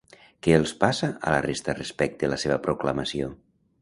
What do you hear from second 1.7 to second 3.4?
respecte la seva proclamació?